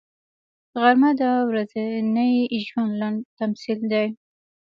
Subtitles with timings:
[0.81, 2.31] غرمه د ورځني
[2.67, 4.07] ژوند لنډ تمثیل دی